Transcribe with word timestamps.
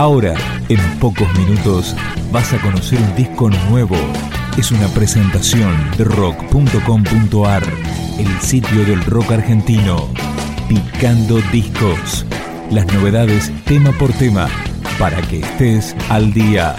Ahora, 0.00 0.34
en 0.70 0.80
pocos 0.98 1.28
minutos, 1.38 1.94
vas 2.32 2.54
a 2.54 2.62
conocer 2.62 2.98
un 2.98 3.14
disco 3.16 3.50
nuevo. 3.68 3.96
Es 4.56 4.72
una 4.72 4.88
presentación 4.88 5.76
de 5.98 6.04
rock.com.ar, 6.04 7.62
el 8.18 8.40
sitio 8.40 8.86
del 8.86 9.04
rock 9.04 9.32
argentino. 9.32 10.08
Picando 10.70 11.38
discos. 11.52 12.24
Las 12.70 12.86
novedades 12.94 13.52
tema 13.66 13.92
por 13.92 14.10
tema, 14.14 14.48
para 14.98 15.20
que 15.20 15.40
estés 15.40 15.94
al 16.08 16.32
día. 16.32 16.74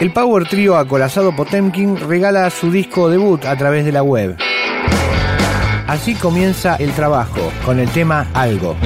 El 0.00 0.10
Power 0.10 0.48
Trio 0.48 0.78
acorazado 0.78 1.36
Potemkin 1.36 1.98
regala 1.98 2.48
su 2.48 2.70
disco 2.70 3.10
debut 3.10 3.44
a 3.44 3.58
través 3.58 3.84
de 3.84 3.92
la 3.92 4.02
web. 4.02 4.38
Así 5.88 6.14
comienza 6.14 6.76
el 6.76 6.92
trabajo 6.92 7.50
con 7.64 7.80
el 7.80 7.88
tema 7.88 8.26
Algo. 8.34 8.76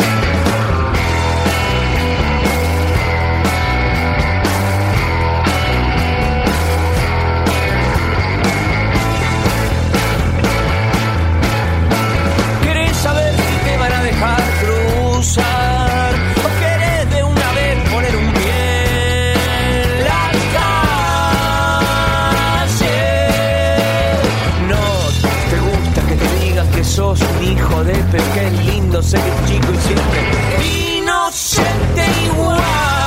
Sé 29.03 29.17
que 29.17 29.47
chico 29.47 29.73
y 29.73 29.79
siempre 29.79 30.99
inocente 30.99 32.05
igual. 32.27 33.02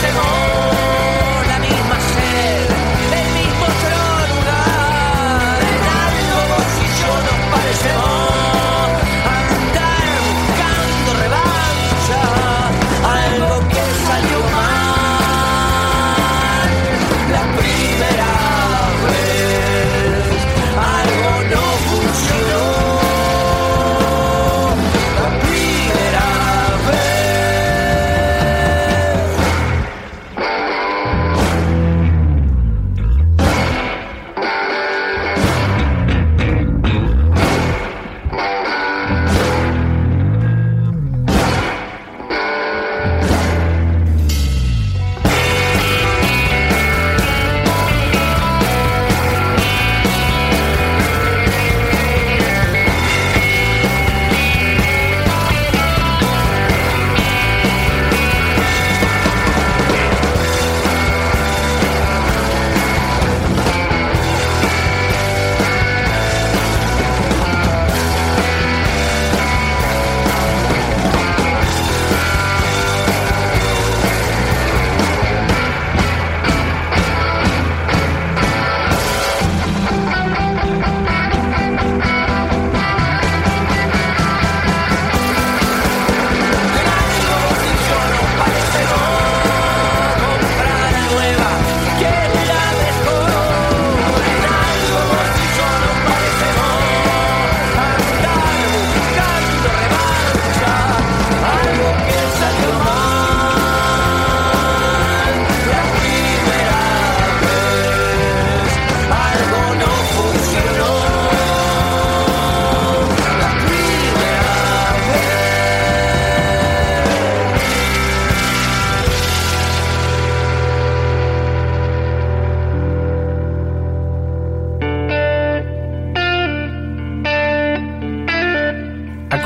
Take 0.00 0.12
home. 0.12 0.87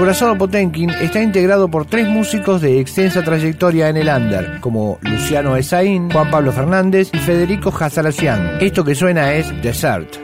Acorazado 0.03 0.37
Potenkin 0.37 0.91
está 0.91 1.23
integrado 1.23 1.69
por 1.69 1.87
tres 1.87 2.09
músicos 2.09 2.61
de 2.61 2.81
extensa 2.81 3.23
trayectoria 3.23 3.89
en 3.89 3.97
el 3.97 4.09
under, 4.09 4.59
como 4.59 4.99
Luciano 5.01 5.57
Esaín, 5.57 6.11
Juan 6.11 6.29
Pablo 6.29 6.51
Fernández 6.51 7.09
y 7.15 7.19
Federico 7.19 7.73
Hazarasian. 7.73 8.59
Esto 8.61 8.83
que 8.83 8.97
suena 8.97 9.33
es 9.35 9.63
Desert. 9.63 10.22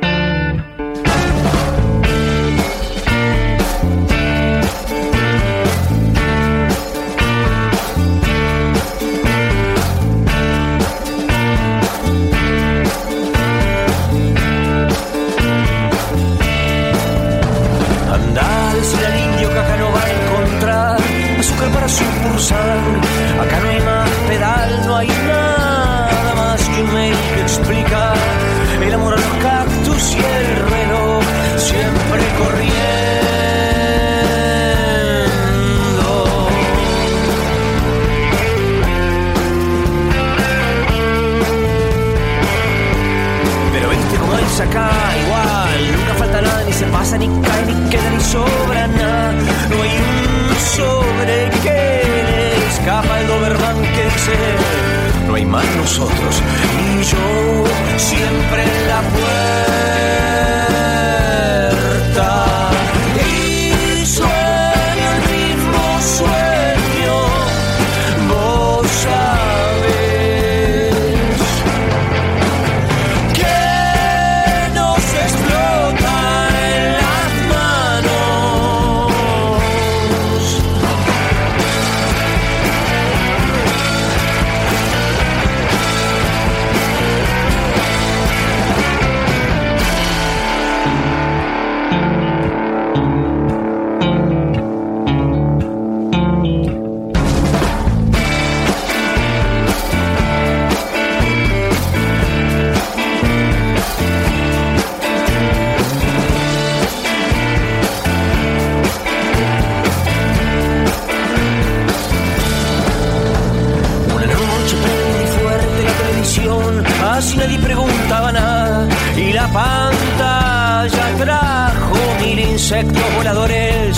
La 119.38 119.46
pantalla 119.52 121.06
trajo 121.16 121.98
mil 122.20 122.38
insectos 122.40 123.04
voladores 123.16 123.96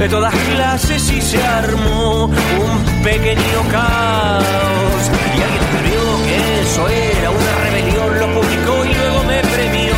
de 0.00 0.08
todas 0.08 0.34
clases 0.52 1.02
y 1.12 1.20
se 1.20 1.40
armó 1.60 2.24
un 2.24 3.02
pequeño 3.04 3.60
caos. 3.70 5.02
Y 5.36 5.38
alguien 5.46 5.62
escribió 5.66 6.02
que 6.26 6.38
eso 6.62 6.82
era 6.88 7.30
una 7.30 7.52
rebelión, 7.64 8.10
lo 8.18 8.26
publicó 8.36 8.74
y 8.90 8.94
luego 8.98 9.20
me 9.32 9.40
premió. 9.54 9.96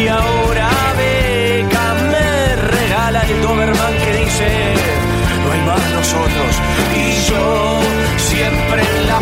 Y 0.00 0.08
ahora 0.08 0.68
Beca 1.00 1.86
me 2.12 2.56
regala 2.76 3.20
el 3.32 3.42
Doberman 3.42 3.94
que 4.04 4.12
dice 4.24 4.48
no 5.44 5.52
hay 5.52 5.62
más 5.70 5.84
nosotros 5.98 6.52
y 6.96 7.06
yo 7.28 7.80
siempre 8.16 8.80
en 8.80 9.06
la 9.10 9.18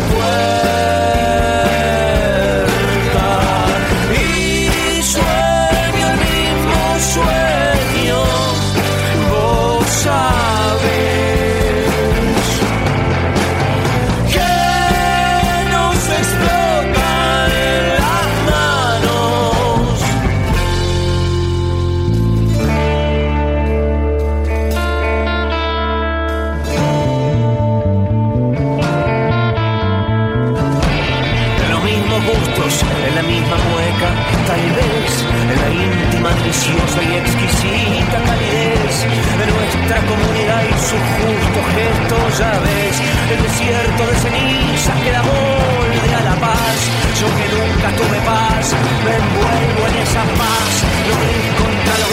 en 32.19 33.15
la 33.15 33.23
misma 33.23 33.57
mueca, 33.71 34.09
tal 34.45 34.61
vez 34.75 35.11
en 35.41 35.57
la 35.61 35.69
íntima, 35.69 36.29
deliciosa 36.31 36.99
y 37.01 37.15
exquisita 37.15 38.17
calidez 38.27 38.93
de 39.39 39.45
nuestra 39.47 39.97
comunidad 40.05 40.61
y 40.67 40.73
sus 40.79 41.03
justos 41.17 41.65
gestos, 41.73 42.37
ya 42.39 42.53
ves, 42.59 42.95
el 43.31 43.41
desierto 43.43 44.01
de 44.05 44.15
cenizas 44.19 44.97
que 45.01 45.11
da 45.11 45.23
molde 45.23 46.15
a 46.15 46.21
la 46.29 46.35
paz. 46.35 46.77
Yo 47.19 47.27
que 47.37 47.47
nunca 47.55 47.87
tuve 47.97 48.19
paz, 48.21 48.75
me 49.05 49.13
envuelvo 49.15 49.81
en 49.87 49.95
esa 50.03 50.23
paz, 50.39 50.71
lo 51.07 51.15
gris 51.23 51.51
contra 51.59 51.93
lo 52.01 52.07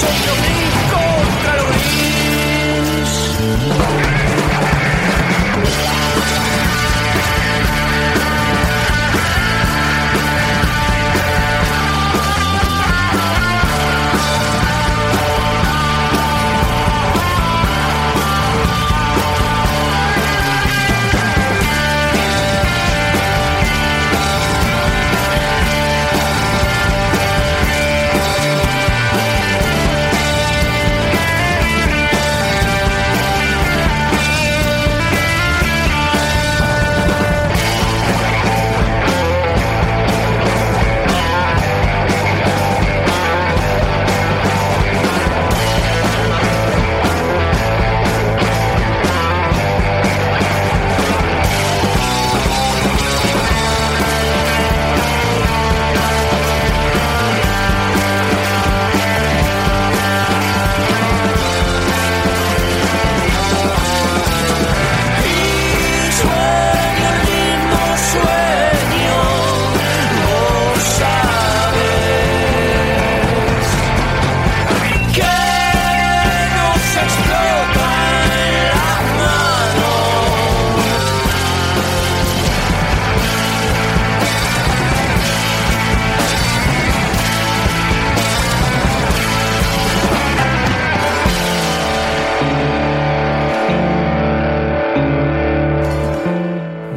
soy 0.00 0.18
lo 0.26 0.34
gris 0.42 0.74
contra 0.92 1.52
lo. 4.06 4.11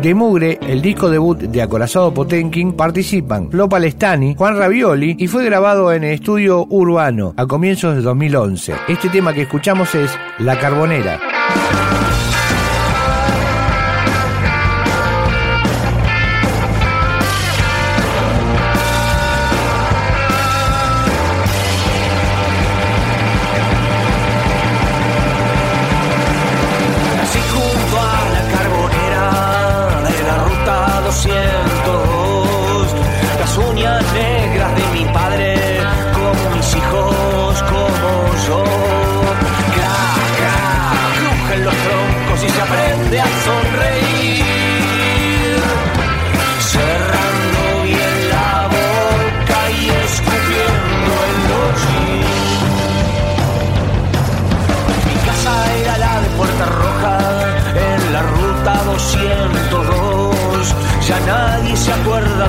De 0.06 0.14
Mugre, 0.14 0.60
el 0.62 0.84
disco 0.84 1.10
debut 1.10 1.36
de 1.36 1.64
Acorazado 1.64 2.14
Potenkin, 2.14 2.74
participan 2.74 3.50
Flo 3.50 3.68
Palestani, 3.68 4.36
Juan 4.38 4.56
Ravioli 4.56 5.16
y 5.18 5.26
fue 5.26 5.44
grabado 5.44 5.92
en 5.92 6.04
el 6.04 6.14
estudio 6.14 6.68
Urbano 6.70 7.34
a 7.36 7.48
comienzos 7.48 7.96
de 7.96 8.04
2011. 8.04 8.76
Este 8.88 9.10
tema 9.10 9.34
que 9.34 9.42
escuchamos 9.42 9.96
es 9.96 10.12
La 10.38 10.60
Carbonera. 10.60 11.20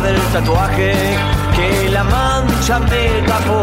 del 0.00 0.20
tatuaje 0.32 0.92
que 1.54 1.88
la 1.90 2.04
mancha 2.04 2.78
me 2.80 3.22
tapó. 3.26 3.62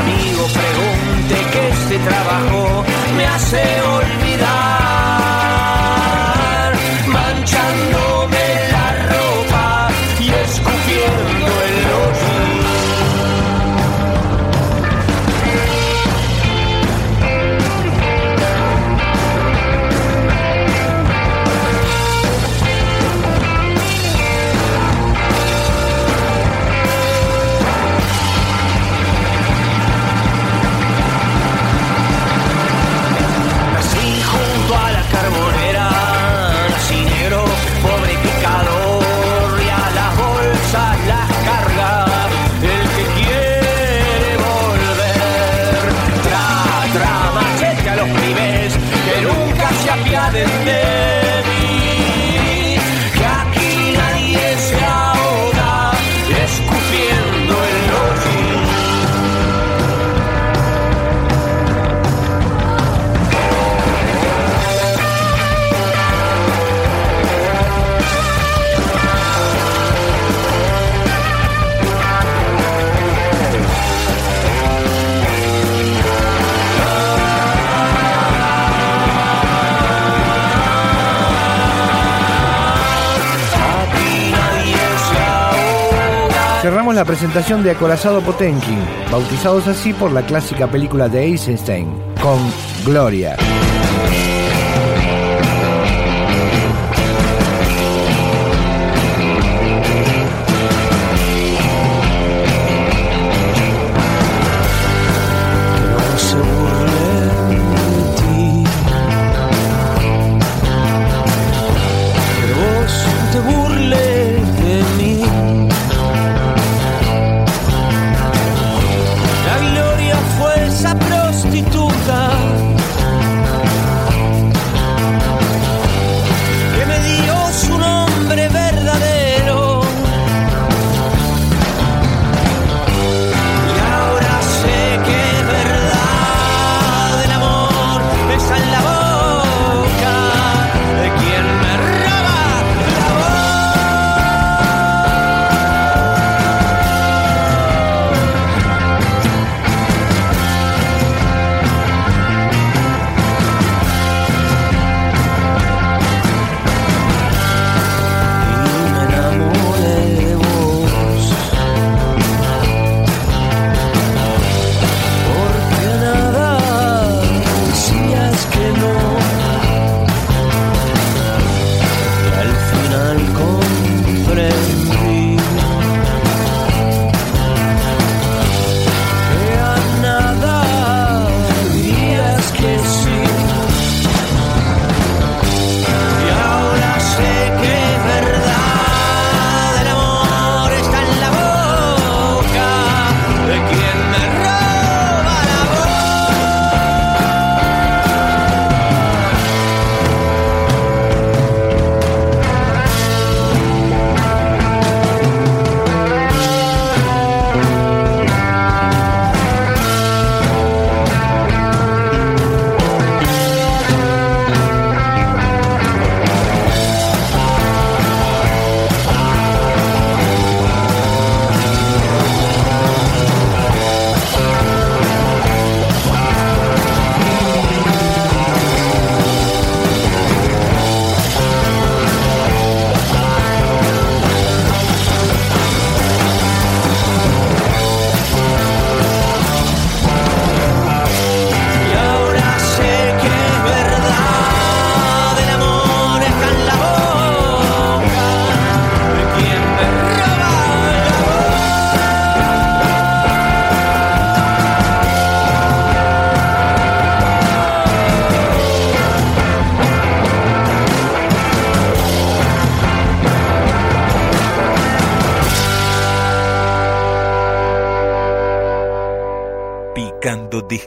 Amigo, 0.00 0.44
pregunte 0.60 1.36
que 1.52 1.68
este 1.68 1.98
trabajo 1.98 2.84
me 3.16 3.26
hace 3.26 3.62
olvidar. 3.82 4.85
la 86.96 87.04
presentación 87.04 87.62
de 87.62 87.72
Acorazado 87.72 88.22
Potenkin, 88.22 88.78
bautizados 89.12 89.68
así 89.68 89.92
por 89.92 90.12
la 90.12 90.24
clásica 90.24 90.66
película 90.66 91.10
de 91.10 91.24
Eisenstein, 91.24 91.92
con 92.22 92.38
Gloria. 92.86 93.36